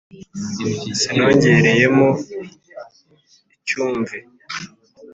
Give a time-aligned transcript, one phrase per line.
[0.99, 2.09] Sinongereyemo
[3.57, 4.17] icyumvi